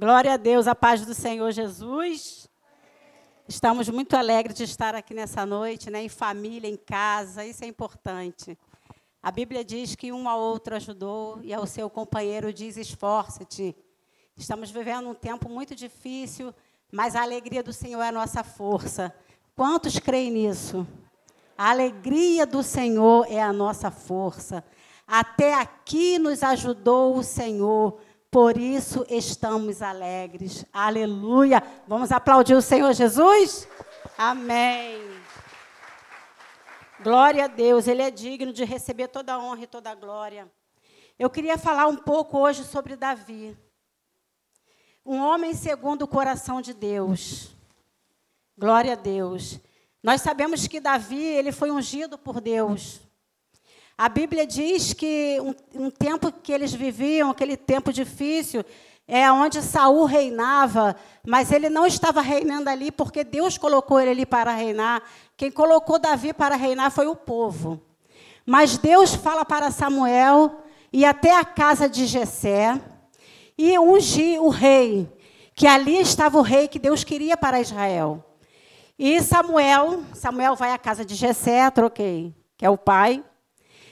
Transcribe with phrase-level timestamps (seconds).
[0.00, 2.48] Glória a Deus, a paz do Senhor Jesus.
[3.48, 7.66] Estamos muito alegres de estar aqui nessa noite, né, em família, em casa, isso é
[7.66, 8.56] importante.
[9.20, 13.74] A Bíblia diz que um ao outro ajudou e ao seu companheiro diz: esforça-te.
[14.36, 16.54] Estamos vivendo um tempo muito difícil,
[16.92, 19.12] mas a alegria do Senhor é a nossa força.
[19.56, 20.86] Quantos creem nisso?
[21.56, 24.62] A alegria do Senhor é a nossa força.
[25.08, 27.98] Até aqui nos ajudou o Senhor
[28.30, 30.64] por isso estamos alegres.
[30.72, 31.62] Aleluia.
[31.86, 33.66] Vamos aplaudir o Senhor Jesus?
[34.16, 35.00] Amém.
[37.00, 40.50] Glória a Deus, Ele é digno de receber toda a honra e toda a glória.
[41.18, 43.56] Eu queria falar um pouco hoje sobre Davi.
[45.06, 47.56] Um homem segundo o coração de Deus.
[48.56, 49.58] Glória a Deus.
[50.02, 53.00] Nós sabemos que Davi, ele foi ungido por Deus.
[53.98, 58.64] A Bíblia diz que um, um, tempo que eles viviam, aquele tempo difícil,
[59.08, 60.94] é onde Saul reinava,
[61.26, 65.02] mas ele não estava reinando ali porque Deus colocou ele ali para reinar.
[65.36, 67.82] Quem colocou Davi para reinar foi o povo.
[68.46, 72.80] Mas Deus fala para Samuel e até a casa de Jessé
[73.58, 75.12] e ungir o rei,
[75.56, 78.24] que ali estava o rei que Deus queria para Israel.
[78.96, 83.24] E Samuel, Samuel vai à casa de Jessé, troquei, que é o pai.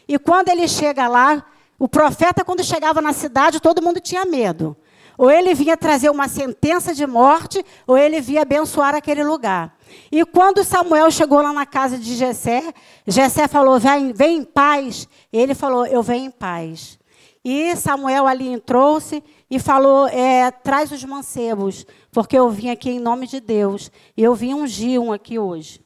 [0.08, 1.44] E quando ele chega lá,
[1.78, 4.76] o profeta, quando chegava na cidade, todo mundo tinha medo.
[5.18, 9.74] Ou ele vinha trazer uma sentença de morte, ou ele vinha abençoar aquele lugar.
[10.12, 12.72] E quando Samuel chegou lá na casa de Jessé,
[13.06, 15.08] Jessé falou: vem, vem em paz.
[15.32, 16.98] Ele falou: Eu venho em paz.
[17.42, 23.00] E Samuel ali entrou-se e falou: é, Traz os mancebos, porque eu vim aqui em
[23.00, 23.90] nome de Deus.
[24.16, 25.85] E eu vim ungir um aqui hoje.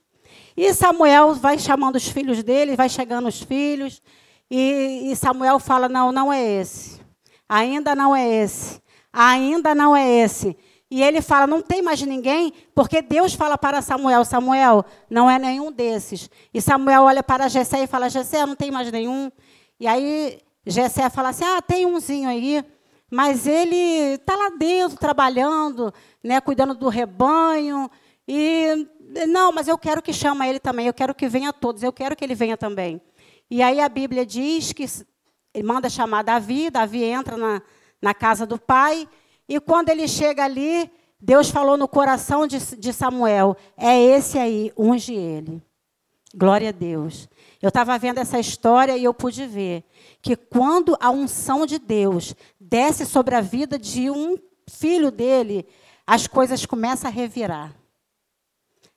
[0.63, 4.03] E Samuel vai chamando os filhos dele, vai chegando os filhos,
[4.51, 7.01] e, e Samuel fala: Não, não é esse.
[7.49, 8.79] Ainda não é esse.
[9.11, 10.55] Ainda não é esse.
[10.91, 15.39] E ele fala: Não tem mais ninguém, porque Deus fala para Samuel: Samuel, não é
[15.39, 16.29] nenhum desses.
[16.53, 19.33] E Samuel olha para Jessé e fala: Jessé, não tem mais nenhum.
[19.81, 22.63] E aí Jessé fala assim: Ah, tem umzinho aí.
[23.11, 25.91] Mas ele está lá dentro, trabalhando,
[26.23, 27.91] né, cuidando do rebanho.
[28.29, 28.87] E
[29.27, 32.15] não, mas eu quero que chama ele também, eu quero que venha todos, eu quero
[32.15, 33.01] que ele venha também.
[33.51, 34.87] E aí a Bíblia diz que
[35.53, 37.61] ele manda chamar Davi, Davi entra na,
[38.01, 39.09] na casa do pai,
[39.49, 40.91] e quando ele chega ali,
[41.21, 45.61] Deus falou no coração de, de Samuel: é esse aí, unge ele.
[46.33, 47.29] Glória a Deus.
[47.61, 49.85] Eu estava vendo essa história e eu pude ver
[50.23, 54.39] que quando a unção de Deus desce sobre a vida de um
[54.69, 55.67] filho dele,
[56.07, 57.80] as coisas começam a revirar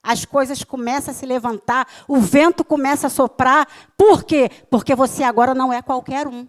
[0.04, 3.68] as coisas começam a se levantar, o vento começa a soprar.
[3.98, 4.50] Por quê?
[4.70, 6.46] Porque você agora não é qualquer um.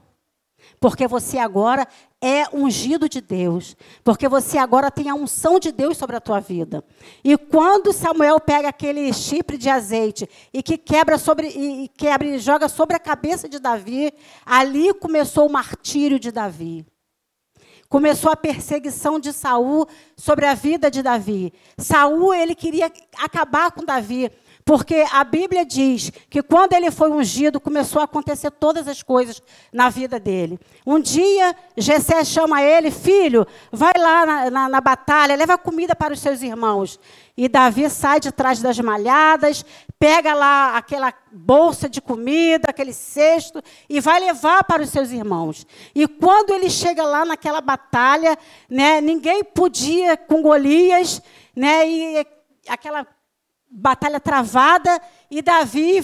[0.81, 1.87] Porque você agora
[2.20, 3.76] é ungido de Deus.
[4.03, 6.82] Porque você agora tem a unção de Deus sobre a tua vida.
[7.22, 12.38] E quando Samuel pega aquele chipre de azeite e que quebra sobre e quebra e
[12.38, 14.12] joga sobre a cabeça de Davi,
[14.44, 16.84] ali começou o martírio de Davi
[17.94, 21.53] começou a perseguição de Saul sobre a vida de Davi.
[21.78, 24.32] Saul ele queria acabar com Davi,
[24.65, 29.43] porque a Bíblia diz que quando ele foi ungido, começou a acontecer todas as coisas
[29.71, 30.59] na vida dele.
[30.87, 36.15] Um dia, Jessé chama ele, filho, vai lá na, na, na batalha, leva comida para
[36.15, 36.99] os seus irmãos.
[37.37, 39.67] E Davi sai de trás das malhadas,
[39.99, 45.67] pega lá aquela bolsa de comida, aquele cesto, e vai levar para os seus irmãos.
[45.95, 48.39] E quando ele chega lá naquela batalha,
[48.71, 51.21] né, ninguém podia com Golias,
[51.55, 52.27] né, e
[52.67, 53.07] aquela
[53.71, 56.03] batalha travada e Davi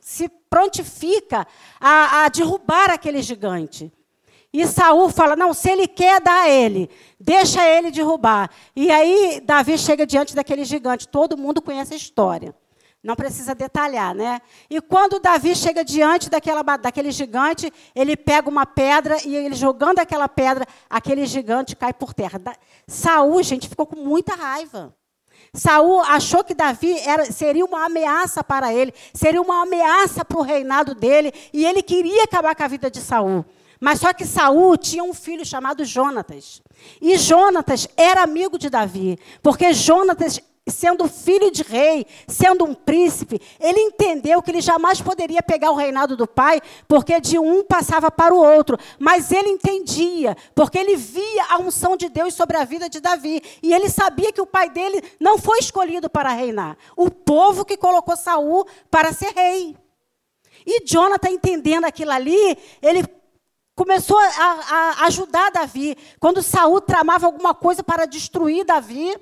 [0.00, 1.46] se prontifica
[1.80, 3.92] a, a derrubar aquele gigante.
[4.52, 6.88] E Saul fala: não, se ele quer, dá a ele.
[7.20, 8.50] Deixa ele derrubar.
[8.74, 11.06] E aí Davi chega diante daquele gigante.
[11.06, 12.54] Todo mundo conhece a história.
[13.02, 14.40] Não precisa detalhar, né?
[14.68, 20.00] E quando Davi chega diante daquela, daquele gigante, ele pega uma pedra e ele jogando
[20.00, 22.40] aquela pedra, aquele gigante cai por terra.
[22.88, 24.92] Saul, gente, ficou com muita raiva.
[25.56, 30.42] Saul achou que Davi era, seria uma ameaça para ele, seria uma ameaça para o
[30.42, 33.44] reinado dele, e ele queria acabar com a vida de Saul.
[33.80, 36.62] Mas só que Saul tinha um filho chamado Jonatas.
[37.00, 43.40] E Jonatas era amigo de Davi, porque Jonatas sendo filho de rei, sendo um príncipe,
[43.60, 48.10] ele entendeu que ele jamais poderia pegar o reinado do pai, porque de um passava
[48.10, 48.76] para o outro.
[48.98, 53.40] Mas ele entendia, porque ele via a unção de Deus sobre a vida de Davi.
[53.62, 56.76] E ele sabia que o pai dele não foi escolhido para reinar.
[56.96, 59.76] O povo que colocou Saul para ser rei.
[60.66, 63.04] E Jonathan, entendendo aquilo ali, ele
[63.76, 64.24] começou a,
[65.00, 65.96] a ajudar Davi.
[66.18, 69.16] Quando Saul tramava alguma coisa para destruir Davi,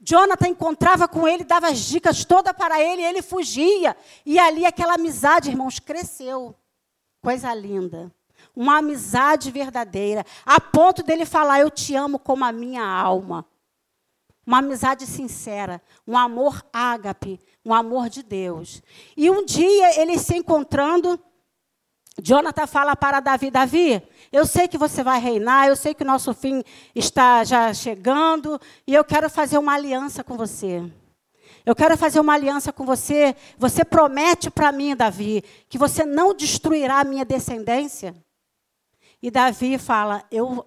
[0.00, 3.94] Jonathan encontrava com ele, dava as dicas todas para ele, ele fugia.
[4.24, 6.54] E ali aquela amizade, irmãos, cresceu.
[7.22, 8.10] Coisa linda.
[8.56, 13.46] Uma amizade verdadeira, a ponto dele falar: Eu te amo como a minha alma.
[14.46, 18.82] Uma amizade sincera, um amor ágape, um amor de Deus.
[19.16, 21.20] E um dia, eles se encontrando,
[22.20, 26.06] Jonathan fala para Davi: Davi, eu sei que você vai reinar, eu sei que o
[26.06, 26.62] nosso fim
[26.94, 30.82] está já chegando, e eu quero fazer uma aliança com você.
[31.66, 33.36] Eu quero fazer uma aliança com você.
[33.58, 38.14] Você promete para mim, Davi, que você não destruirá a minha descendência?
[39.22, 40.64] E Davi fala: Eu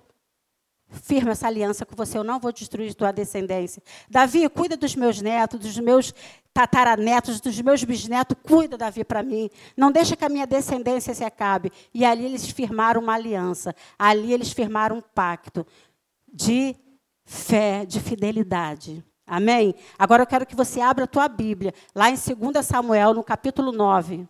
[0.93, 3.81] firme essa aliança com você, eu não vou destruir tua descendência.
[4.09, 6.13] Davi, cuida dos meus netos, dos meus
[6.53, 9.49] tataranetos, dos meus bisnetos, cuida, Davi, para mim.
[9.75, 11.71] Não deixa que a minha descendência se acabe.
[11.93, 13.75] E ali eles firmaram uma aliança.
[13.97, 15.65] Ali eles firmaram um pacto
[16.31, 16.75] de
[17.25, 19.03] fé, de fidelidade.
[19.25, 19.73] Amém?
[19.97, 23.71] Agora eu quero que você abra a tua Bíblia, lá em 2 Samuel, no capítulo
[23.71, 24.27] 9.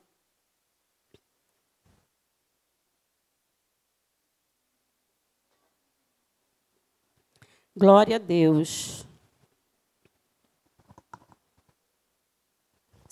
[7.75, 9.03] Glória a Deus.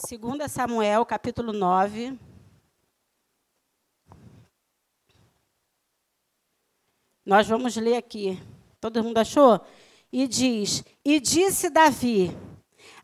[0.08, 2.16] 2 Samuel, capítulo 9.
[7.25, 8.40] Nós vamos ler aqui.
[8.80, 9.60] Todo mundo achou?
[10.13, 12.30] E diz: E disse Davi: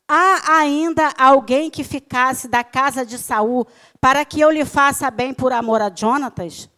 [0.07, 3.65] Há ainda alguém que ficasse da casa de Saul
[4.00, 6.69] para que eu lhe faça bem por amor a Jonatas?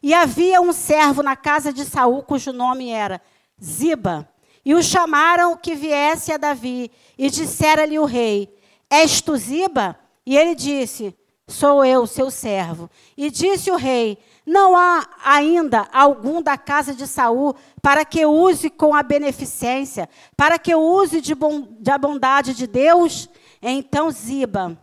[0.00, 3.20] E havia um servo na casa de Saul cujo nome era
[3.62, 4.28] Ziba.
[4.64, 8.54] E o chamaram que viesse a Davi, e dissera-lhe o rei:
[8.88, 9.98] És tu Ziba?
[10.26, 11.16] E ele disse:
[11.48, 12.88] Sou eu, seu servo.
[13.16, 18.70] E disse o rei: Não há ainda algum da casa de Saul para que use
[18.70, 21.34] com a beneficência, para que use de,
[21.80, 23.28] da bondade de Deus?
[23.60, 24.78] Então Ziba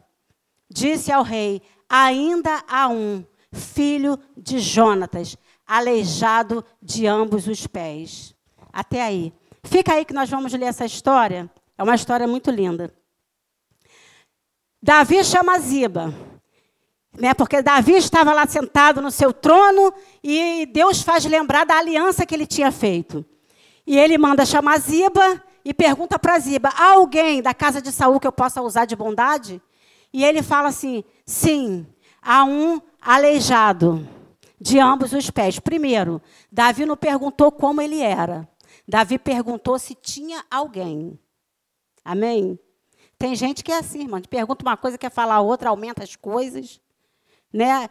[0.70, 8.36] disse ao rei: Ainda há um, filho de Jonatas, aleijado de ambos os pés.
[8.78, 9.34] Até aí.
[9.64, 11.50] Fica aí que nós vamos ler essa história.
[11.76, 12.94] É uma história muito linda.
[14.80, 16.14] Davi chama Ziba,
[17.12, 17.34] né?
[17.34, 19.92] Porque Davi estava lá sentado no seu trono
[20.24, 23.26] e Deus faz lembrar da aliança que ele tinha feito.
[23.84, 28.20] E ele manda chamar Ziba e pergunta para Ziba: há alguém da casa de Saul
[28.20, 29.60] que eu possa usar de bondade?
[30.14, 31.84] E ele fala assim: sim,
[32.22, 34.08] há um aleijado
[34.62, 35.58] de ambos os pés.
[35.58, 36.22] Primeiro,
[36.52, 38.48] Davi não perguntou como ele era.
[38.88, 41.20] Davi perguntou se tinha alguém.
[42.06, 42.58] Amém?
[43.20, 44.22] Tem gente que é assim, irmão.
[44.22, 46.80] Pergunta uma coisa, quer falar outra, aumenta as coisas.
[47.52, 47.90] Né?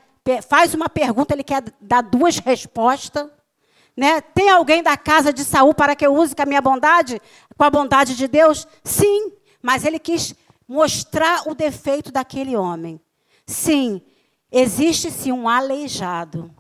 [0.48, 3.28] Faz uma pergunta, ele quer dar duas respostas.
[3.96, 4.20] Né?
[4.20, 7.20] Tem alguém da casa de Saul para que eu use com a minha bondade?
[7.56, 8.66] Com a bondade de Deus?
[8.82, 10.34] Sim, mas ele quis
[10.66, 13.00] mostrar o defeito daquele homem.
[13.46, 14.00] Sim,
[14.50, 16.54] existe sim um aleijado.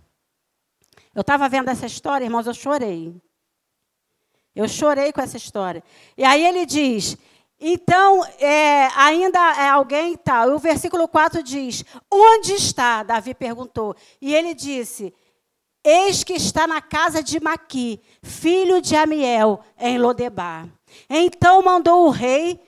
[1.14, 3.20] Eu estava vendo essa história, irmãos, eu chorei.
[4.56, 5.84] Eu chorei com essa história.
[6.16, 7.16] E aí ele diz:
[7.58, 10.48] então, é, ainda é alguém tal.
[10.48, 13.02] Tá, o versículo 4 diz: Onde está?
[13.02, 13.94] Davi perguntou.
[14.20, 15.14] E ele disse:
[15.82, 20.68] Eis que está na casa de Maqui, filho de Amiel, em Lodebar.
[21.08, 22.60] Então mandou o rei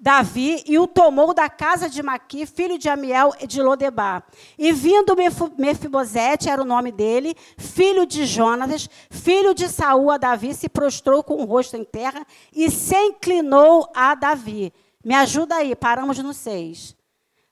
[0.00, 4.22] Davi e o tomou da casa de Maqui, filho de Amiel de Lodebar.
[4.56, 5.16] E vindo
[5.58, 11.24] Mefibosete, era o nome dele, filho de Jonatas, filho de Saul a Davi, se prostrou
[11.24, 12.24] com o rosto em terra
[12.54, 14.72] e se inclinou a Davi.
[15.04, 16.94] Me ajuda aí, paramos no 6.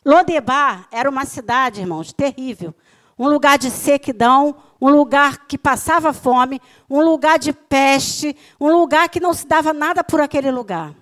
[0.05, 2.73] Lodebar era uma cidade, irmãos, terrível.
[3.19, 9.09] Um lugar de sequidão, um lugar que passava fome, um lugar de peste, um lugar
[9.09, 10.95] que não se dava nada por aquele lugar.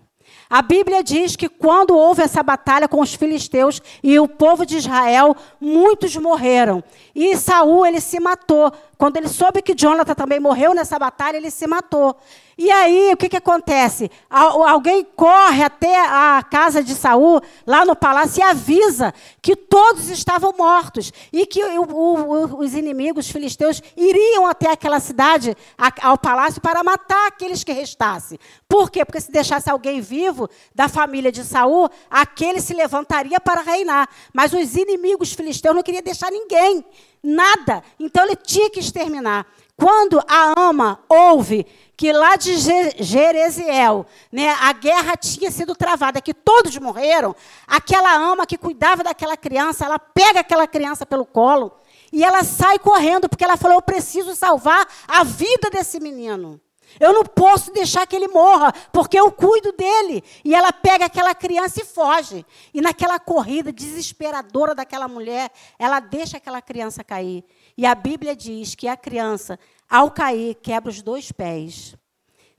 [0.55, 4.77] A Bíblia diz que quando houve essa batalha com os filisteus e o povo de
[4.77, 6.81] Israel, muitos morreram.
[7.13, 8.73] E Saul ele se matou.
[8.97, 12.17] Quando ele soube que Jonathan também morreu nessa batalha, ele se matou.
[12.57, 14.11] E aí, o que, que acontece?
[14.31, 20.55] Alguém corre até a casa de Saul, lá no palácio, e avisa que todos estavam
[20.57, 21.13] mortos.
[21.33, 25.57] E que o, o, os inimigos os filisteus iriam até aquela cidade,
[26.03, 28.39] ao palácio, para matar aqueles que restassem.
[28.69, 29.05] Por quê?
[29.05, 34.09] Porque se deixasse alguém vivo da família de Saul, aquele se levantaria para reinar.
[34.33, 36.85] Mas os inimigos filisteus não queriam deixar ninguém,
[37.23, 37.83] nada.
[37.99, 39.47] Então ele tinha que exterminar.
[39.77, 41.67] Quando a ama ouve
[41.97, 47.35] que lá de Jereziel, né, a guerra tinha sido travada, que todos morreram,
[47.67, 51.73] aquela ama que cuidava daquela criança, ela pega aquela criança pelo colo
[52.13, 56.61] E ela sai correndo, porque ela falou: Eu preciso salvar a vida desse menino.
[57.01, 60.23] Eu não posso deixar que ele morra, porque eu cuido dele.
[60.45, 62.47] E ela pega aquela criança e foge.
[62.73, 67.45] E naquela corrida desesperadora daquela mulher, ela deixa aquela criança cair.
[67.77, 71.97] E a Bíblia diz que a criança, ao cair, quebra os dois pés.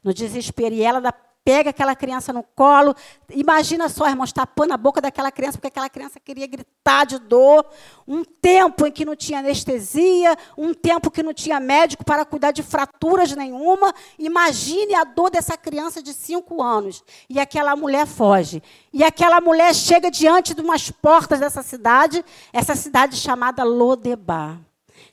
[0.04, 0.76] No desespero.
[0.76, 1.02] E ela
[1.46, 2.96] pega aquela criança no colo.
[3.30, 7.64] Imagina só, irmãos, tapando a boca daquela criança, porque aquela criança queria gritar de dor.
[8.08, 12.52] Um tempo em que não tinha anestesia, um tempo que não tinha médico para cuidar
[12.52, 13.94] de fraturas nenhuma.
[14.18, 17.04] Imagine a dor dessa criança de cinco anos.
[17.30, 18.64] E aquela mulher foge.
[18.92, 24.60] E aquela mulher chega diante de umas portas dessa cidade, essa cidade chamada Lodebar.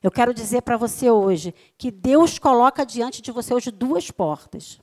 [0.03, 4.81] Eu quero dizer para você hoje que Deus coloca diante de você hoje duas portas.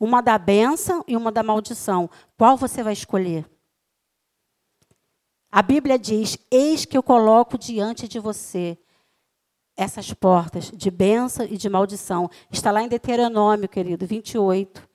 [0.00, 2.08] Uma da bênção e uma da maldição.
[2.36, 3.44] Qual você vai escolher?
[5.52, 8.78] A Bíblia diz: Eis que eu coloco diante de você
[9.76, 12.30] essas portas de bênção e de maldição.
[12.50, 14.88] Está lá em Deuteronômio, querido, 28.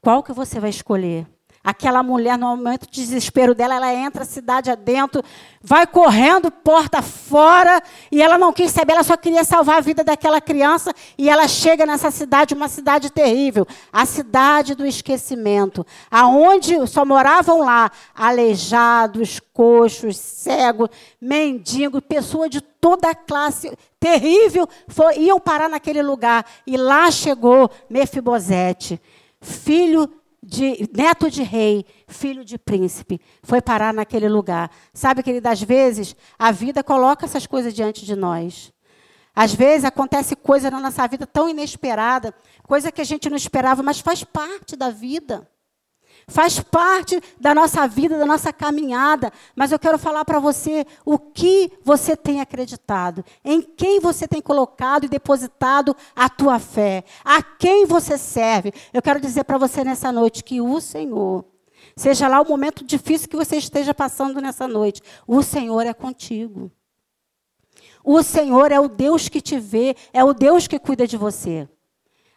[0.00, 1.26] Qual que você vai escolher?
[1.64, 5.22] Aquela mulher, no momento de desespero dela, ela entra a cidade adentro,
[5.62, 10.02] vai correndo, porta fora, e ela não quis saber, ela só queria salvar a vida
[10.02, 16.84] daquela criança, e ela chega nessa cidade, uma cidade terrível, a cidade do esquecimento, aonde
[16.88, 20.88] só moravam lá aleijados, coxos, cegos,
[21.20, 27.70] mendigos, pessoas de toda a classe terrível, foi, iam parar naquele lugar, e lá chegou
[27.88, 29.00] Mefibosete,
[29.40, 30.21] filho de
[30.94, 34.70] neto de rei, filho de príncipe, foi parar naquele lugar.
[34.92, 38.72] Sabe, querida, às vezes a vida coloca essas coisas diante de nós.
[39.34, 43.82] Às vezes acontece coisa na nossa vida tão inesperada, coisa que a gente não esperava,
[43.82, 45.48] mas faz parte da vida
[46.26, 49.32] faz parte da nossa vida, da nossa caminhada.
[49.54, 54.40] Mas eu quero falar para você o que você tem acreditado, em quem você tem
[54.40, 58.72] colocado e depositado a tua fé, a quem você serve.
[58.92, 61.44] Eu quero dizer para você nessa noite que o Senhor,
[61.96, 66.70] seja lá o momento difícil que você esteja passando nessa noite, o Senhor é contigo.
[68.04, 71.68] O Senhor é o Deus que te vê, é o Deus que cuida de você.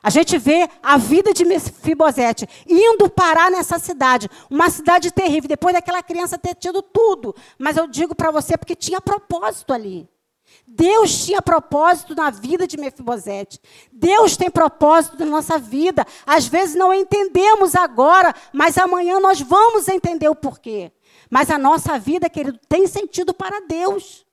[0.05, 5.74] A gente vê a vida de Mefibosete indo parar nessa cidade, uma cidade terrível, depois
[5.74, 7.35] daquela criança ter tido tudo.
[7.57, 10.07] Mas eu digo para você porque tinha propósito ali.
[10.67, 13.59] Deus tinha propósito na vida de Mefibosete.
[13.91, 16.05] Deus tem propósito na nossa vida.
[16.24, 20.91] Às vezes não entendemos agora, mas amanhã nós vamos entender o porquê.
[21.31, 24.24] Mas a nossa vida, querido, tem sentido para Deus.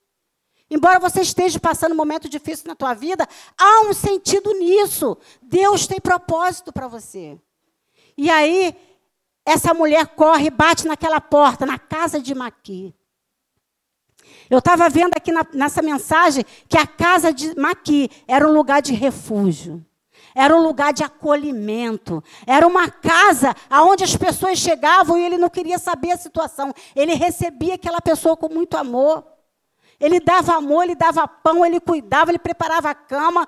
[0.73, 5.15] Embora você esteja passando um momento difícil na tua vida, há um sentido nisso.
[5.39, 7.39] Deus tem propósito para você.
[8.17, 8.75] E aí,
[9.45, 12.91] essa mulher corre e bate naquela porta, na casa de Maqui.
[14.49, 18.81] Eu estava vendo aqui na, nessa mensagem que a casa de Maqui era um lugar
[18.81, 19.85] de refúgio.
[20.33, 22.23] Era um lugar de acolhimento.
[22.47, 26.73] Era uma casa aonde as pessoas chegavam e ele não queria saber a situação.
[26.95, 29.32] Ele recebia aquela pessoa com muito amor.
[30.03, 33.47] Ele dava amor, ele dava pão, ele cuidava, ele preparava a cama.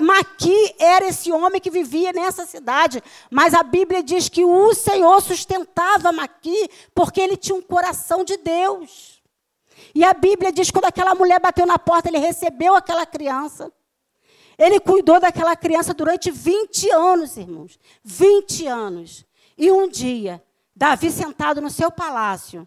[0.00, 3.02] Maqui era esse homem que vivia nessa cidade.
[3.28, 8.36] Mas a Bíblia diz que o Senhor sustentava Maqui porque ele tinha um coração de
[8.36, 9.20] Deus.
[9.92, 13.72] E a Bíblia diz que quando aquela mulher bateu na porta, ele recebeu aquela criança.
[14.56, 17.80] Ele cuidou daquela criança durante 20 anos, irmãos.
[18.04, 19.26] 20 anos.
[19.58, 20.40] E um dia,
[20.72, 22.64] Davi sentado no seu palácio,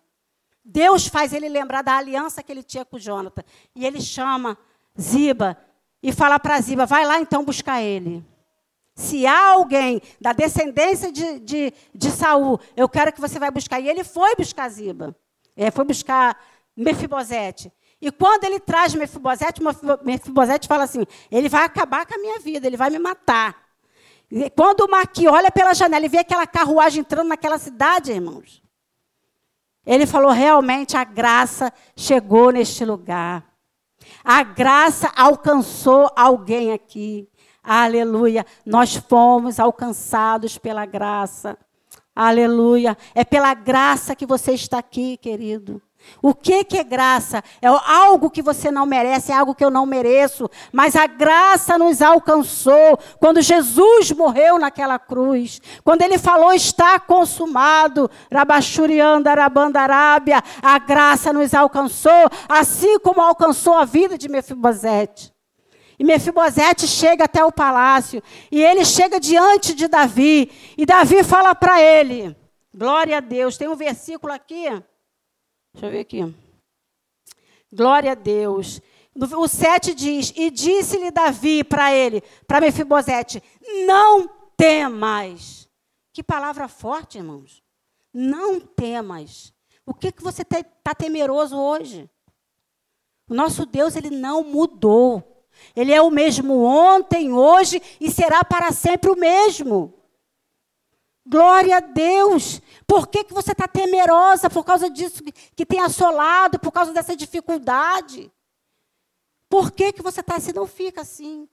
[0.71, 3.43] Deus faz ele lembrar da aliança que ele tinha com Jonathan.
[3.75, 4.55] E ele chama
[4.99, 5.57] Ziba
[6.01, 8.23] e fala para Ziba: vai lá então buscar ele.
[8.93, 13.79] Se há alguém da descendência de, de, de Saul, eu quero que você vai buscar.
[13.79, 15.15] E ele foi buscar Ziba.
[15.57, 16.39] Ele foi buscar
[16.77, 17.71] Mefibosete.
[17.99, 19.61] E quando ele traz Mefibosete,
[20.03, 23.69] Mefibosete fala assim: ele vai acabar com a minha vida, ele vai me matar.
[24.29, 28.61] E quando o Maqui olha pela janela e vê aquela carruagem entrando naquela cidade, irmãos,
[29.85, 33.45] ele falou: realmente a graça chegou neste lugar.
[34.23, 37.27] A graça alcançou alguém aqui.
[37.63, 38.45] Aleluia.
[38.65, 41.57] Nós fomos alcançados pela graça.
[42.15, 42.97] Aleluia.
[43.13, 45.81] É pela graça que você está aqui, querido.
[46.21, 47.43] O que, que é graça?
[47.61, 50.49] É algo que você não merece, é algo que eu não mereço.
[50.71, 55.61] Mas a graça nos alcançou quando Jesus morreu naquela cruz.
[55.83, 58.09] Quando ele falou, está consumado.
[58.31, 60.43] Rabachurianda, Arabandarábia.
[60.61, 65.33] A graça nos alcançou, assim como alcançou a vida de Mefibosete.
[65.97, 68.21] E Mefibosete chega até o palácio.
[68.51, 70.51] E ele chega diante de Davi.
[70.77, 72.35] E Davi fala para ele:
[72.73, 73.57] Glória a Deus.
[73.57, 74.67] Tem um versículo aqui
[75.73, 76.35] Deixa eu ver aqui.
[77.71, 78.81] Glória a Deus.
[79.15, 83.41] o 7 diz: E disse-lhe Davi para ele, para Mefibosete:
[83.85, 85.69] Não temas.
[86.11, 87.63] Que palavra forte, irmãos.
[88.13, 89.53] Não temas.
[89.85, 92.09] O que, que você está tá temeroso hoje?
[93.29, 95.45] O nosso Deus, ele não mudou.
[95.75, 99.93] Ele é o mesmo ontem, hoje e será para sempre o mesmo.
[101.29, 102.59] Glória a Deus.
[102.87, 105.21] Por que, que você está temerosa por causa disso
[105.55, 108.31] que tem assolado, por causa dessa dificuldade?
[109.47, 110.53] Por que, que você está assim?
[110.53, 111.47] Não fica assim.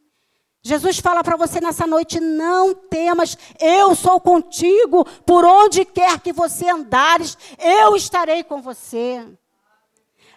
[0.63, 6.33] Jesus fala para você nessa noite: não temas, eu sou contigo, por onde quer que
[6.33, 9.25] você andares, eu estarei com você.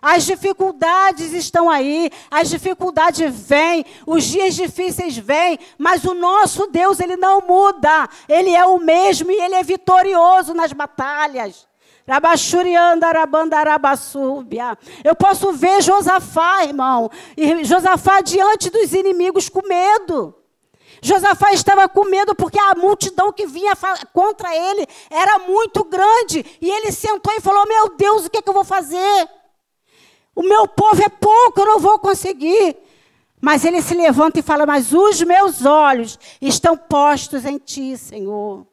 [0.01, 6.99] As dificuldades estão aí, as dificuldades vêm, os dias difíceis vêm, mas o nosso Deus,
[6.99, 8.09] ele não muda.
[8.27, 11.67] Ele é o mesmo e ele é vitorioso nas batalhas.
[15.03, 20.33] Eu posso ver Josafá, irmão, e Josafá diante dos inimigos com medo.
[21.01, 23.73] Josafá estava com medo porque a multidão que vinha
[24.11, 26.45] contra ele era muito grande.
[26.59, 29.29] E ele sentou e falou: Meu Deus, o que, é que eu vou fazer?
[30.39, 32.77] O meu povo é pouco, eu não vou conseguir.
[33.41, 38.65] Mas ele se levanta e fala: Mas os meus olhos estão postos em ti, Senhor.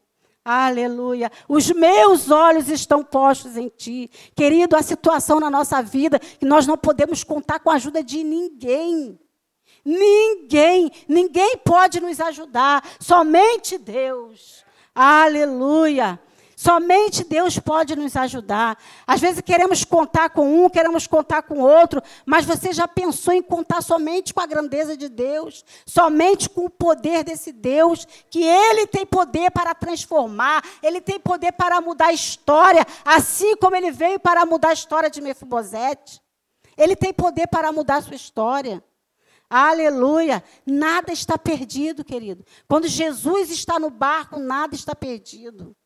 [0.44, 1.28] Aleluia.
[1.48, 4.08] Os meus olhos estão postos em ti.
[4.36, 8.22] Querido, a situação na nossa vida que nós não podemos contar com a ajuda de
[8.22, 9.18] ninguém.
[9.84, 14.64] Ninguém, ninguém pode nos ajudar, somente Deus.
[14.94, 16.20] Aleluia.
[16.58, 18.78] Somente Deus pode nos ajudar.
[19.06, 23.42] Às vezes queremos contar com um, queremos contar com outro, mas você já pensou em
[23.42, 28.86] contar somente com a grandeza de Deus, somente com o poder desse Deus, que Ele
[28.86, 34.18] tem poder para transformar, Ele tem poder para mudar a história, assim como Ele veio
[34.18, 36.22] para mudar a história de Mefibosete.
[36.74, 38.82] Ele tem poder para mudar a sua história.
[39.48, 40.42] Aleluia!
[40.64, 42.46] Nada está perdido, querido.
[42.66, 45.76] Quando Jesus está no barco, nada está perdido.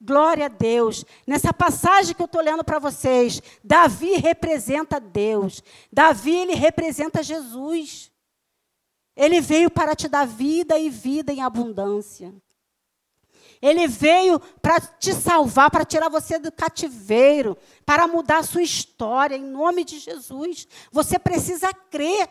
[0.00, 1.04] Glória a Deus.
[1.26, 5.62] Nessa passagem que eu estou lendo para vocês, Davi representa Deus.
[5.92, 8.10] Davi, ele representa Jesus.
[9.16, 12.32] Ele veio para te dar vida e vida em abundância.
[13.60, 19.34] Ele veio para te salvar, para tirar você do cativeiro, para mudar a sua história,
[19.34, 20.68] em nome de Jesus.
[20.92, 22.30] Você precisa crer.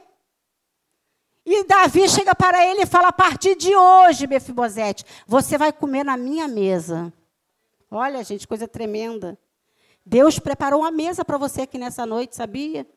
[1.45, 6.05] E Davi chega para ele e fala: A partir de hoje, Mefibosete, você vai comer
[6.05, 7.11] na minha mesa.
[7.89, 9.37] Olha, gente, coisa tremenda.
[10.05, 12.87] Deus preparou uma mesa para você aqui nessa noite, sabia?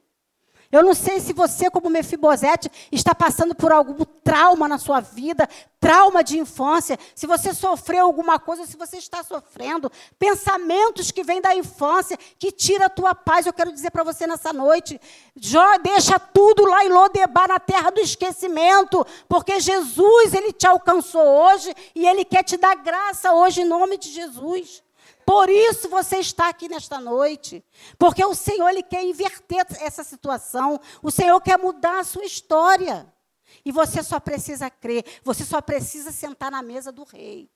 [0.72, 5.48] Eu não sei se você, como Mefibosete, está passando por algum trauma na sua vida,
[5.80, 11.40] trauma de infância, se você sofreu alguma coisa, se você está sofrendo, pensamentos que vêm
[11.40, 13.46] da infância, que tira a tua paz.
[13.46, 15.00] Eu quero dizer para você nessa noite,
[15.34, 21.22] Jó, deixa tudo lá em Lodebar, na terra do esquecimento, porque Jesus, ele te alcançou
[21.22, 24.84] hoje e ele quer te dar graça hoje em nome de Jesus.
[25.24, 27.64] Por isso você está aqui nesta noite.
[27.98, 30.80] Porque o Senhor ele quer inverter essa situação.
[31.02, 33.12] O Senhor quer mudar a sua história.
[33.64, 35.04] E você só precisa crer.
[35.24, 37.50] Você só precisa sentar na mesa do rei.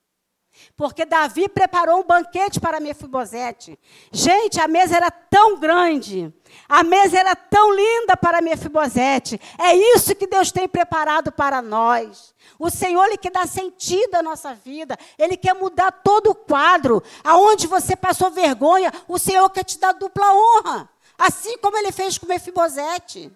[0.75, 3.79] Porque Davi preparou um banquete para Mefibosete.
[4.11, 6.33] Gente, a mesa era tão grande,
[6.67, 9.39] a mesa era tão linda para Mefibosete.
[9.57, 12.33] É isso que Deus tem preparado para nós.
[12.59, 17.01] O Senhor ele quer dar sentido à nossa vida, ele quer mudar todo o quadro.
[17.23, 20.89] Aonde você passou vergonha, o Senhor quer te dar dupla honra.
[21.17, 23.31] Assim como ele fez com Mefibosete.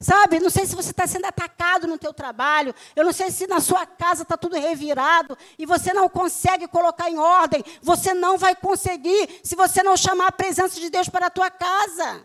[0.00, 3.48] Sabe, não sei se você está sendo atacado no teu trabalho, eu não sei se
[3.48, 8.38] na sua casa está tudo revirado e você não consegue colocar em ordem, você não
[8.38, 12.24] vai conseguir se você não chamar a presença de Deus para a tua casa.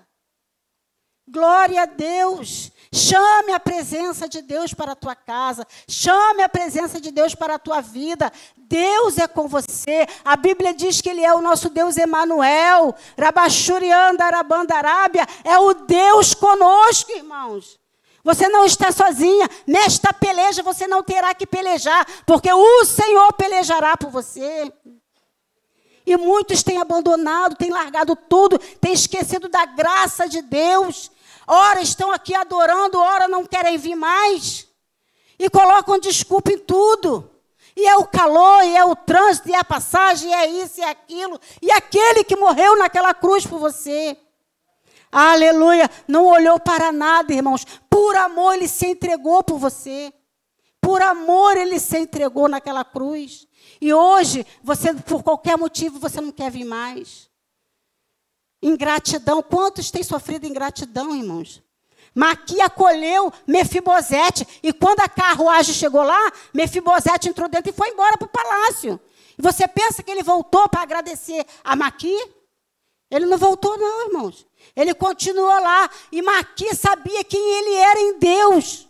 [1.27, 2.71] Glória a Deus.
[2.93, 5.65] Chame a presença de Deus para a tua casa.
[5.87, 8.31] Chame a presença de Deus para a tua vida.
[8.55, 10.05] Deus é com você.
[10.23, 12.93] A Bíblia diz que Ele é o nosso Deus Emanuel.
[13.19, 15.27] Rabachurianda, Arabandarábia.
[15.43, 17.79] É o Deus conosco, irmãos.
[18.23, 19.49] Você não está sozinha.
[19.65, 24.71] Nesta peleja você não terá que pelejar, porque o Senhor pelejará por você.
[26.05, 31.09] E muitos têm abandonado, têm largado tudo, têm esquecido da graça de Deus.
[31.47, 34.67] Ora estão aqui adorando, ora não querem vir mais.
[35.37, 37.29] E colocam desculpa em tudo.
[37.75, 40.79] E é o calor, e é o trânsito, e é a passagem, e é isso
[40.79, 41.39] e é aquilo.
[41.61, 44.17] E aquele que morreu naquela cruz por você.
[45.11, 45.89] Aleluia.
[46.07, 47.65] Não olhou para nada, irmãos.
[47.89, 50.13] Por amor, ele se entregou por você.
[50.81, 53.47] Por amor, ele se entregou naquela cruz.
[53.79, 57.29] E hoje, você, por qualquer motivo, você não quer vir mais.
[58.63, 59.43] Ingratidão.
[59.43, 61.61] Quantos têm sofrido ingratidão, irmãos?
[62.15, 64.47] Maqui acolheu Mefibosete.
[64.63, 68.99] E quando a carruagem chegou lá, Mefibosete entrou dentro e foi embora para o palácio.
[69.37, 72.17] E você pensa que ele voltou para agradecer a Maqui?
[73.11, 74.47] Ele não voltou, não, irmãos.
[74.75, 75.89] Ele continuou lá.
[76.11, 78.87] E Maqui sabia quem ele era em Deus.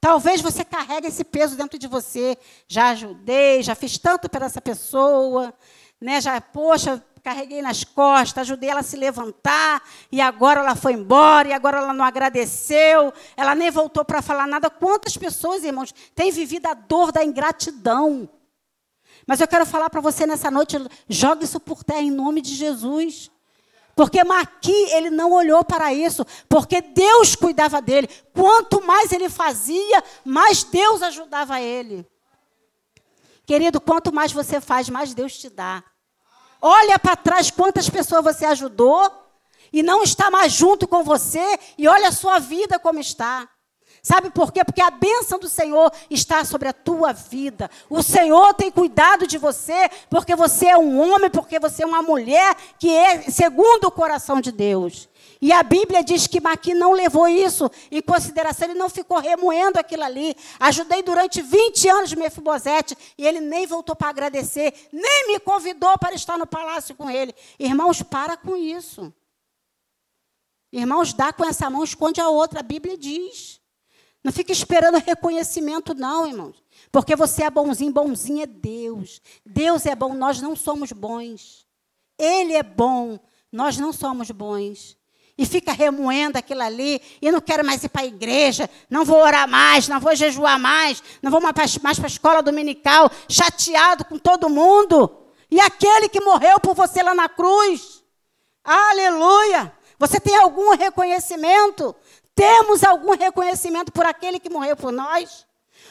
[0.00, 2.36] Talvez você carregue esse peso dentro de você.
[2.66, 5.54] Já ajudei, já fiz tanto para essa pessoa,
[6.00, 6.20] né?
[6.20, 11.48] Já, poxa, carreguei nas costas, ajudei ela a se levantar, e agora ela foi embora,
[11.48, 14.68] e agora ela não agradeceu, ela nem voltou para falar nada.
[14.68, 18.28] Quantas pessoas, irmãos, têm vivido a dor da ingratidão?
[19.24, 20.76] Mas eu quero falar para você nessa noite,
[21.08, 23.30] jogue isso por terra em nome de Jesus.
[23.94, 28.08] Porque Maqui, ele não olhou para isso, porque Deus cuidava dele.
[28.32, 32.04] Quanto mais ele fazia, mais Deus ajudava ele.
[33.44, 35.84] Querido, quanto mais você faz, mais Deus te dá.
[36.64, 39.10] Olha para trás quantas pessoas você ajudou
[39.72, 43.48] e não está mais junto com você, e olha a sua vida como está.
[44.04, 44.64] Sabe por quê?
[44.64, 47.70] Porque a bênção do Senhor está sobre a tua vida.
[47.88, 52.02] O Senhor tem cuidado de você, porque você é um homem, porque você é uma
[52.02, 55.08] mulher que é segundo o coração de Deus.
[55.40, 59.78] E a Bíblia diz que Maqui não levou isso em consideração, ele não ficou remoendo
[59.78, 60.34] aquilo ali.
[60.58, 66.12] Ajudei durante 20 anos Mefibosete e ele nem voltou para agradecer, nem me convidou para
[66.12, 67.32] estar no palácio com ele.
[67.56, 69.14] Irmãos, para com isso.
[70.72, 73.61] Irmãos, dá com essa mão, esconde a outra, a Bíblia diz.
[74.22, 76.62] Não fica esperando reconhecimento, não, irmãos.
[76.92, 79.20] Porque você é bonzinho, bonzinho é Deus.
[79.44, 81.66] Deus é bom, nós não somos bons.
[82.18, 83.18] Ele é bom,
[83.50, 84.96] nós não somos bons.
[85.36, 89.18] E fica remoendo aquilo ali, e não quero mais ir para a igreja, não vou
[89.18, 94.18] orar mais, não vou jejuar mais, não vou mais para a escola dominical, chateado com
[94.18, 95.10] todo mundo.
[95.50, 98.04] E aquele que morreu por você lá na cruz,
[98.62, 99.72] aleluia!
[99.98, 101.94] Você tem algum reconhecimento?
[102.34, 105.46] Temos algum reconhecimento por aquele que morreu por nós?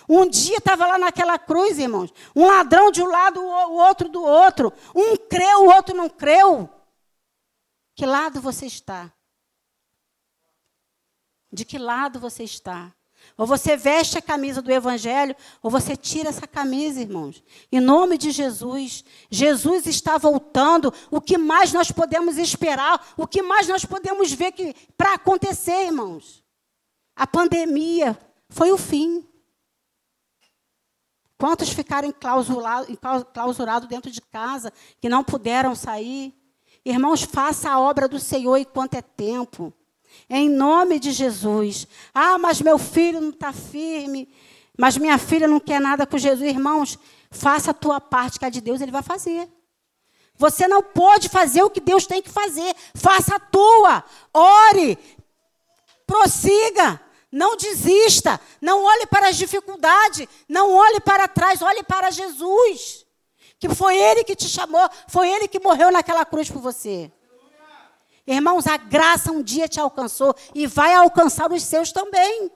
[0.08, 2.12] Um dia estava lá naquela cruz, irmãos.
[2.36, 4.74] Um ladrão de um lado, o outro do outro.
[4.96, 6.70] Um creu, o outro não creu.
[7.96, 9.12] Que lado você está?
[11.52, 12.92] De que lado você está?
[13.38, 17.44] Ou você veste a camisa do Evangelho, ou você tira essa camisa, irmãos.
[17.72, 19.04] Em nome de Jesus.
[19.30, 20.94] Jesus está voltando.
[21.10, 23.14] O que mais nós podemos esperar?
[23.18, 24.54] O que mais nós podemos ver
[24.98, 26.44] para acontecer, irmãos?
[27.16, 28.18] A pandemia
[28.50, 29.26] foi o fim.
[31.38, 32.96] Quantos ficaram enclausurados
[33.34, 36.36] clausurado dentro de casa, que não puderam sair?
[36.86, 39.74] Irmãos, faça a obra do Senhor enquanto é tempo.
[40.30, 41.88] Em nome de Jesus.
[42.14, 44.30] Ah, mas meu filho não está firme.
[44.78, 46.50] Mas minha filha não quer nada com Jesus.
[46.50, 46.98] Irmãos,
[47.30, 49.50] faça a tua parte, que a de Deus ele vai fazer.
[50.36, 52.76] Você não pode fazer o que Deus tem que fazer.
[52.96, 54.04] Faça a tua.
[54.34, 54.98] Ore.
[56.08, 57.00] Prossiga.
[57.32, 58.42] Não desista.
[58.60, 60.28] Não olhe para as dificuldades.
[60.50, 61.62] Não olhe para trás.
[61.62, 63.06] Olhe para Jesus.
[63.60, 64.90] Que foi Ele que te chamou.
[65.08, 67.12] Foi Ele que morreu naquela cruz por você.
[68.32, 72.50] Irmãos, a graça um dia te alcançou e vai alcançar os seus também.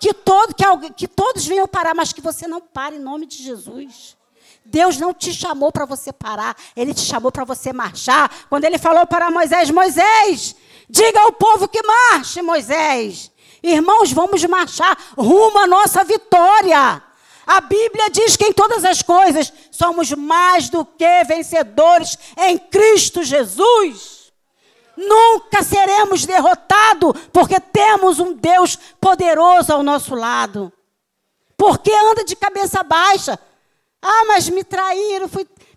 [0.00, 3.40] Que, todo, que, que todos venham parar, mas que você não pare em nome de
[3.40, 4.16] Jesus.
[4.64, 8.28] Deus não te chamou para você parar, Ele te chamou para você marchar.
[8.48, 10.56] Quando Ele falou para Moisés: Moisés,
[10.90, 13.30] diga ao povo que marche, Moisés.
[13.62, 17.00] Irmãos, vamos marchar rumo à nossa vitória.
[17.46, 23.22] A Bíblia diz que em todas as coisas somos mais do que vencedores em Cristo
[23.22, 24.15] Jesus.
[24.96, 30.72] Nunca seremos derrotados, porque temos um Deus poderoso ao nosso lado.
[31.56, 33.38] Porque anda de cabeça baixa.
[34.00, 35.28] Ah, mas me traíram,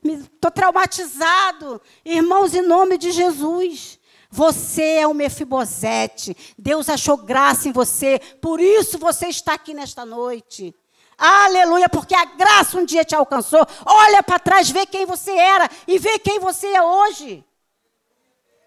[0.03, 1.81] estou traumatizado.
[2.05, 3.99] Irmãos, em nome de Jesus.
[4.31, 6.37] Você é o Mefibosete.
[6.57, 8.19] Deus achou graça em você.
[8.41, 10.75] Por isso você está aqui nesta noite.
[11.17, 13.65] Aleluia, porque a graça um dia te alcançou.
[13.85, 17.43] Olha para trás, vê quem você era e vê quem você é hoje.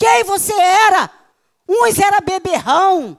[0.03, 1.09] Quem você era?
[1.69, 3.17] Uns era beberrão,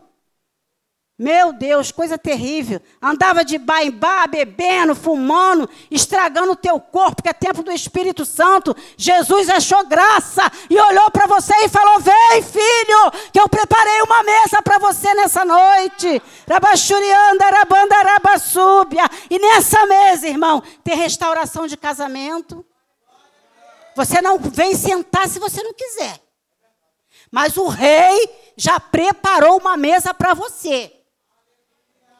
[1.17, 2.81] meu Deus, coisa terrível.
[3.01, 7.71] Andava de bar em bar, bebendo, fumando, estragando o teu corpo, que é tempo do
[7.71, 8.75] Espírito Santo.
[8.97, 14.21] Jesus achou graça e olhou para você e falou: Vem, filho, que eu preparei uma
[14.21, 16.21] mesa para você nessa noite.
[16.49, 19.09] Rabachurianda, rabanda, rabassúbia.
[19.29, 22.65] E nessa mesa, irmão, tem restauração de casamento.
[23.95, 26.32] Você não vem sentar se você não quiser.
[27.33, 30.93] Mas o rei já preparou uma mesa para você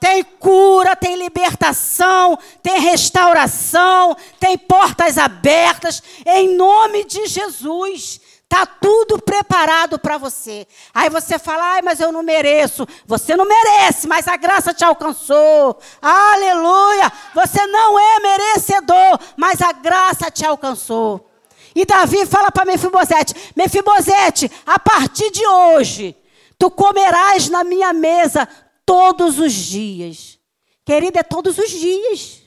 [0.04, 8.20] tem cura, tem libertação, tem restauração, tem portas abertas, em nome de Jesus.
[8.50, 10.68] Tá tudo preparado para você.
[10.94, 12.86] Aí você fala, ai, mas eu não mereço.
[13.06, 15.80] Você não merece, mas a graça te alcançou.
[16.02, 17.10] Aleluia!
[17.34, 21.33] Você não é merecedor, mas a graça te alcançou.
[21.76, 26.16] E Davi fala para Mefibosete: Mefibosete, a partir de hoje,
[26.58, 28.48] tu comerás na minha mesa
[28.86, 30.40] todos os dias.
[30.86, 32.43] Querida, é todos os dias.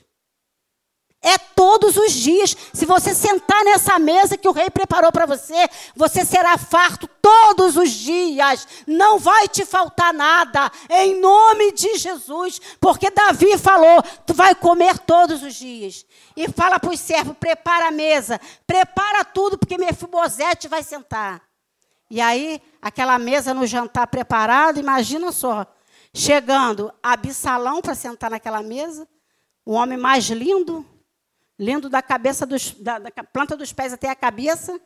[1.21, 2.55] É todos os dias.
[2.73, 7.75] Se você sentar nessa mesa que o rei preparou para você, você será farto todos
[7.75, 8.67] os dias.
[8.85, 10.71] Não vai te faltar nada.
[10.89, 12.61] Em nome de Jesus.
[12.79, 16.05] Porque Davi falou: tu vai comer todos os dias.
[16.35, 18.39] E fala para os servos: prepara a mesa.
[18.65, 21.41] Prepara tudo, porque Mefibosete vai sentar.
[22.09, 25.65] E aí, aquela mesa no jantar preparado, imagina só.
[26.13, 29.07] Chegando Absalão para sentar naquela mesa.
[29.65, 30.85] O homem mais lindo
[31.57, 34.79] lindo da cabeça dos, da, da planta dos pés até a cabeça,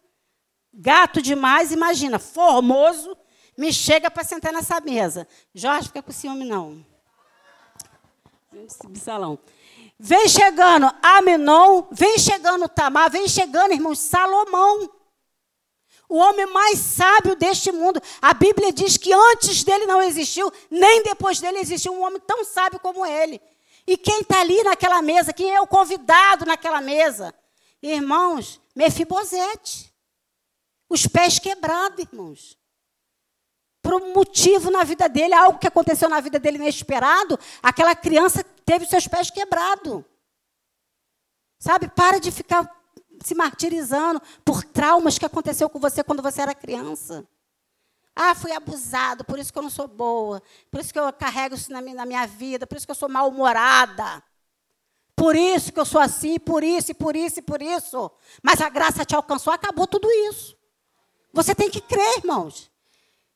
[0.73, 3.17] gato demais, imagina, formoso,
[3.57, 5.27] me chega para sentar nessa mesa.
[5.53, 6.85] Jorge, fica com ciúme, não.
[8.95, 9.39] Salão.
[9.99, 14.89] Vem chegando Aminon, vem chegando Tamar, vem chegando, irmãos, Salomão.
[16.09, 18.01] O homem mais sábio deste mundo.
[18.21, 22.43] A Bíblia diz que antes dele não existiu, nem depois dele existiu um homem tão
[22.43, 23.41] sábio como ele.
[23.87, 25.33] E quem está ali naquela mesa?
[25.33, 27.33] Quem é o convidado naquela mesa?
[27.81, 29.91] Irmãos, Mefibosete.
[30.89, 32.57] Os pés quebrados, irmãos.
[33.81, 38.43] Por um motivo na vida dele, algo que aconteceu na vida dele inesperado, aquela criança
[38.65, 40.03] teve seus pés quebrados.
[41.57, 41.87] Sabe?
[41.89, 42.69] Para de ficar
[43.23, 47.27] se martirizando por traumas que aconteceu com você quando você era criança.
[48.15, 50.41] Ah, fui abusado, por isso que eu não sou boa.
[50.69, 52.67] Por isso que eu carrego isso na minha, vida.
[52.67, 54.21] Por isso que eu sou mal-humorada.
[55.15, 58.11] Por isso que eu sou assim, por isso, e por isso, e por isso.
[58.41, 60.57] Mas a graça te alcançou, acabou tudo isso.
[61.31, 62.71] Você tem que crer, irmãos.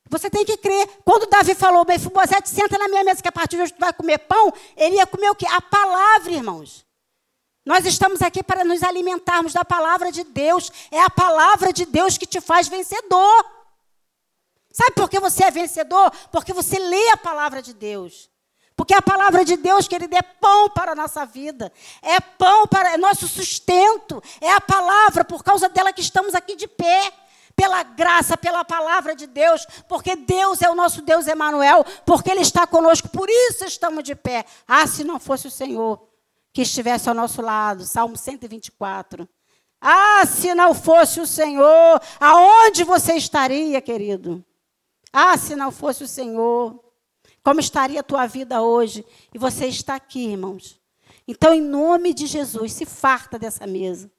[0.10, 0.88] Você tem que crer.
[1.04, 3.94] Quando Davi falou, Mefibosete, senta na minha mesa que a partir de hoje tu vai
[3.94, 5.46] comer pão, ele ia comer o quê?
[5.48, 6.86] A palavra, irmãos.
[7.66, 10.72] Nós estamos aqui para nos alimentarmos da palavra de Deus.
[10.92, 13.46] É a palavra de Deus que te faz vencedor.
[14.76, 16.12] Sabe por que você é vencedor?
[16.30, 18.30] Porque você lê a palavra de Deus.
[18.76, 21.72] Porque a palavra de Deus, querido, é pão para a nossa vida.
[22.02, 24.22] É pão para é nosso sustento.
[24.42, 27.10] É a palavra, por causa dela que estamos aqui de pé.
[27.56, 29.66] Pela graça, pela palavra de Deus.
[29.88, 31.86] Porque Deus é o nosso Deus Emanuel.
[32.06, 33.08] Porque Ele está conosco.
[33.08, 34.44] Por isso estamos de pé.
[34.68, 36.06] Ah, se não fosse o Senhor
[36.52, 37.86] que estivesse ao nosso lado.
[37.86, 39.26] Salmo 124.
[39.80, 44.44] Ah, se não fosse o Senhor, aonde você estaria, querido?
[45.18, 46.78] Ah, se não fosse o Senhor,
[47.42, 49.06] como estaria a tua vida hoje?
[49.34, 50.78] E você está aqui, irmãos.
[51.26, 54.12] Então, em nome de Jesus, se farta dessa mesa.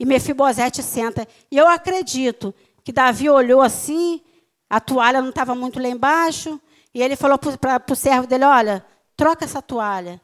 [0.00, 1.28] E Mefibosete senta.
[1.50, 4.22] E eu acredito que Davi olhou assim,
[4.70, 6.58] a toalha não estava muito lá embaixo,
[6.94, 8.82] e ele falou para o servo dele: Olha,
[9.14, 10.18] troca essa toalha.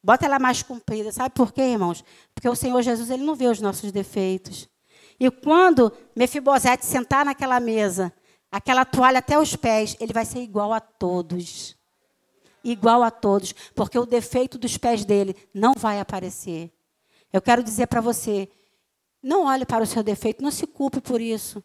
[0.00, 1.10] Bota ela mais comprida.
[1.10, 2.04] Sabe por quê, irmãos?
[2.32, 4.68] Porque o Senhor Jesus ele não vê os nossos defeitos.
[5.18, 8.12] E quando Mefibosete sentar naquela mesa,
[8.50, 11.76] aquela toalha até os pés, ele vai ser igual a todos.
[12.62, 16.72] Igual a todos, porque o defeito dos pés dele não vai aparecer.
[17.32, 18.48] Eu quero dizer para você,
[19.22, 21.62] não olhe para o seu defeito, não se culpe por isso.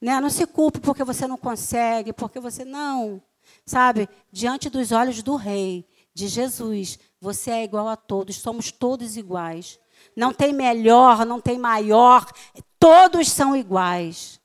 [0.00, 0.20] Né?
[0.20, 3.22] Não se culpe porque você não consegue, porque você não.
[3.64, 9.16] Sabe, diante dos olhos do Rei, de Jesus, você é igual a todos, somos todos
[9.16, 9.78] iguais.
[10.16, 12.26] Não tem melhor, não tem maior,
[12.78, 14.37] todos são iguais.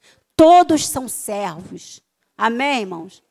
[0.43, 2.01] Todos são servos.
[2.37, 3.23] Amém, irmãos?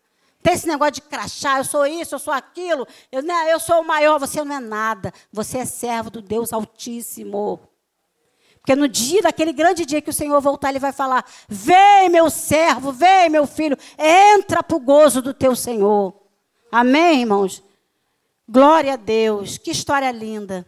[0.43, 3.83] Tem esse negócio de crachá, eu sou isso, eu sou aquilo, eu, né, eu sou
[3.83, 5.13] o maior, você não é nada.
[5.31, 7.61] Você é servo do Deus Altíssimo.
[8.57, 12.31] Porque no dia, daquele grande dia que o Senhor voltar, Ele vai falar: Vem, meu
[12.31, 16.15] servo, vem, meu filho, entra para o gozo do teu Senhor.
[16.71, 17.63] Amém, irmãos?
[18.49, 20.67] Glória a Deus, que história linda.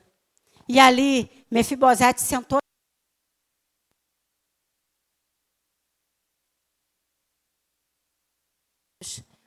[0.69, 2.59] E ali, Mefibosete sentou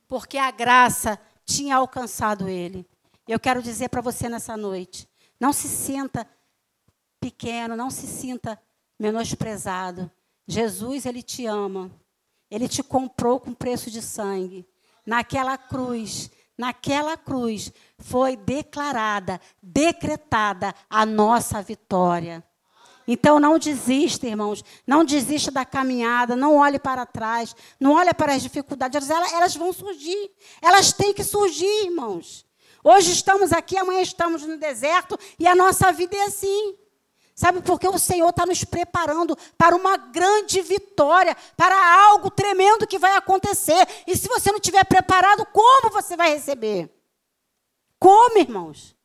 [0.08, 2.88] porque a graça tinha alcançado ele.
[3.28, 5.08] Eu quero dizer para você nessa noite:
[5.40, 6.28] não se sinta
[7.20, 8.60] pequeno, não se sinta
[9.00, 10.10] menosprezado.
[10.48, 11.92] Jesus, ele te ama.
[12.50, 14.66] Ele te comprou com preço de sangue.
[15.06, 22.47] Naquela cruz, naquela cruz foi declarada, decretada a nossa vitória.
[23.08, 24.64] Então não desista, irmãos.
[24.86, 29.56] Não desista da caminhada, não olhe para trás, não olhe para as dificuldades, elas, elas
[29.56, 30.32] vão surgir.
[30.62, 32.46] Elas têm que surgir, irmãos.
[32.84, 36.76] Hoje estamos aqui, amanhã estamos no deserto e a nossa vida é assim.
[37.34, 41.76] Sabe por que o Senhor está nos preparando para uma grande vitória, para
[42.08, 43.88] algo tremendo que vai acontecer.
[44.08, 46.90] E se você não estiver preparado, como você vai receber?
[48.00, 48.96] Como, irmãos?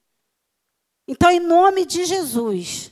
[1.06, 2.91] Então, em nome de Jesus,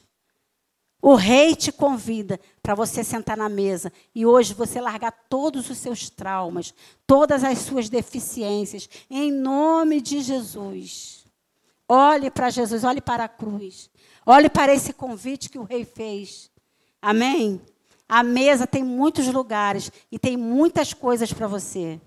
[1.02, 5.78] o rei te convida para você sentar na mesa e hoje você largar todos os
[5.78, 6.74] seus traumas,
[7.06, 11.24] todas as suas deficiências, em nome de Jesus.
[11.88, 13.90] Olhe para Jesus, olhe para a cruz.
[14.26, 16.50] Olhe para esse convite que o rei fez.
[17.00, 17.60] Amém?
[18.08, 22.00] A mesa tem muitos lugares e tem muitas coisas para você.